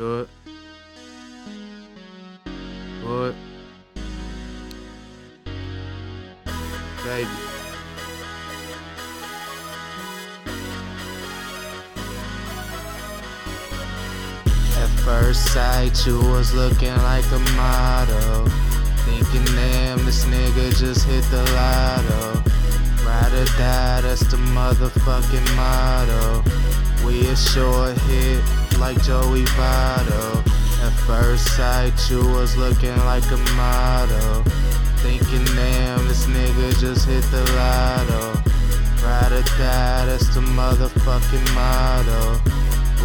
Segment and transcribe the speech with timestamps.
[0.00, 0.28] Do it.
[3.02, 3.34] Do it.
[7.04, 7.28] Baby.
[14.78, 18.46] At first sight, you was looking like a model.
[19.04, 22.42] Thinking, damn, this nigga just hit the lotto.
[23.04, 26.42] Ride or die, that's the motherfucking motto.
[27.06, 28.42] We a short hit
[28.80, 30.38] like Joey Votto.
[30.82, 34.42] At first sight, you was looking like a model.
[35.02, 38.32] Thinking, damn, this nigga just hit the lotto.
[39.04, 42.40] Ride or die, that's the motherfucking motto.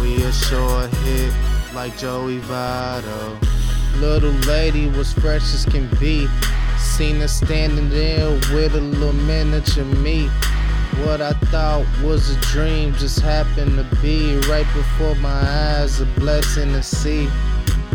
[0.00, 1.32] We a short hit
[1.74, 3.38] like Joey Votto.
[4.00, 6.26] Little lady was fresh as can be.
[6.78, 10.30] Seen her standing there with a little miniature me.
[11.04, 16.06] What I thought was a dream just happened to be right before my eyes, a
[16.18, 17.28] blessing to see.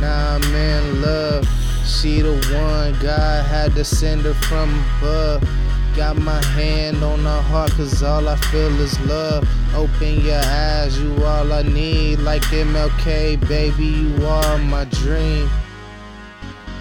[0.00, 1.48] Now I'm in love.
[1.86, 5.48] She the one God had to send her from above.
[5.94, 9.48] Got my hand on her heart, cause all I feel is love.
[9.74, 12.18] Open your eyes, you all I need.
[12.18, 15.48] Like MLK, baby, you are my dream.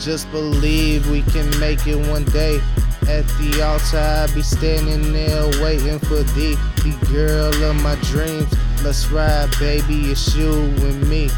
[0.00, 2.60] Just believe we can make it one day.
[3.08, 8.52] At the altar, I be standing there waiting for thee, the girl of my dreams.
[8.82, 11.30] Let's ride, baby, it's you and me.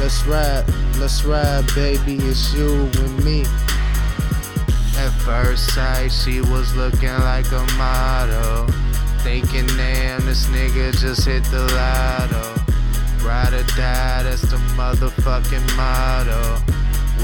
[0.00, 0.64] Let's ride,
[0.98, 3.42] let's ride, baby, it's you and me.
[4.98, 8.66] At first sight, she was looking like a model.
[9.20, 12.62] Thinking, damn, this nigga just hit the lotto.
[13.24, 16.60] Ride or die, that's the motherfucking motto.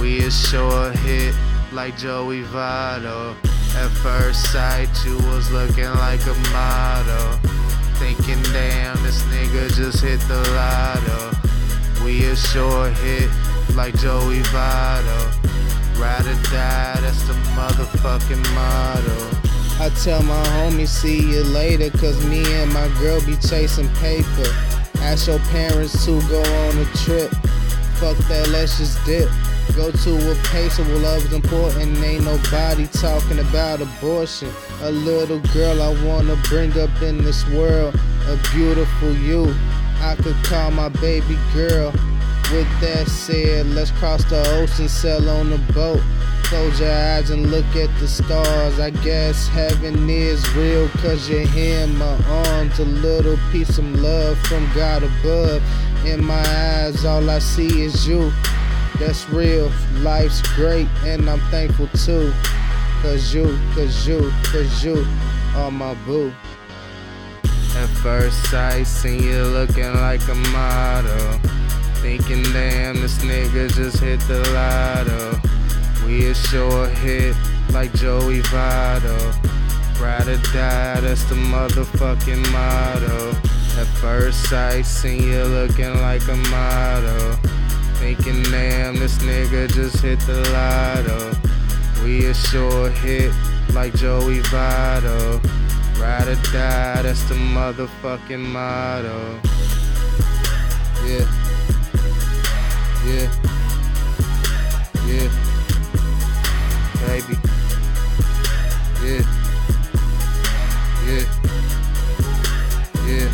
[0.00, 1.34] We a short hit
[1.72, 3.34] like Joey Votto.
[3.78, 7.38] At first sight, you was looking like a model.
[8.00, 12.04] Thinking, damn, this nigga just hit the lotto.
[12.04, 13.30] We a short hit
[13.76, 15.18] like Joey Votto.
[15.96, 19.38] Ride or die, that's the motherfucking motto.
[19.80, 24.50] I tell my homies, see you later, cause me and my girl be chasing paper.
[25.02, 27.30] Ask your parents to go on a trip.
[28.00, 29.30] Fuck that, let's just dip.
[29.78, 31.96] Go to a place where love is important.
[31.98, 34.50] Ain't nobody talking about abortion.
[34.82, 37.94] A little girl I wanna bring up in this world.
[38.26, 39.54] A beautiful you.
[40.00, 41.92] I could call my baby girl.
[42.50, 46.02] With that said, let's cross the ocean, sail on a boat.
[46.42, 48.80] Close your eyes and look at the stars.
[48.80, 52.80] I guess heaven is real, cause you're here in my arms.
[52.80, 55.62] A little piece of love from God above.
[56.04, 58.32] In my eyes, all I see is you.
[58.98, 62.32] That's real, life's great, and I'm thankful too.
[63.02, 65.06] Cause you, cause you, cause you
[65.54, 66.32] are my boo.
[67.76, 71.38] At first sight, seen you looking like a model.
[72.02, 75.40] Thinking, damn, this nigga just hit the lotto.
[76.06, 77.36] We a short hit
[77.70, 79.18] like Joey Votto.
[80.00, 83.30] Ride or die, that's the motherfucking motto.
[83.80, 87.57] At first sight, seen you looking like a model.
[87.98, 91.32] Thinking, damn, this nigga just hit the lotto.
[92.04, 93.32] We a short hit
[93.74, 95.40] like Joey Votto.
[96.00, 99.40] Ride or die, that's the motherfucking motto.
[101.04, 101.26] Yeah.
[103.04, 103.28] Yeah.
[105.06, 105.28] Yeah.
[107.06, 107.36] Baby.
[109.02, 109.24] Yeah.
[111.06, 111.24] Yeah.
[113.06, 113.28] Yeah.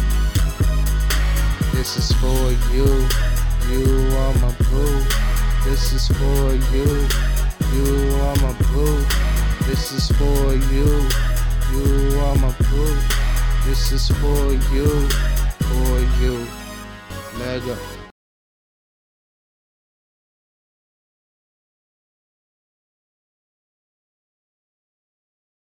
[1.73, 3.34] This is for you.
[3.71, 5.03] You are my boo.
[5.65, 7.09] This is for you.
[7.73, 9.05] You are my boo.
[9.67, 11.09] This is for you.
[11.73, 12.97] You are my boo.
[13.65, 15.09] This is for you.
[15.09, 16.47] For you.
[17.39, 17.94] Lego.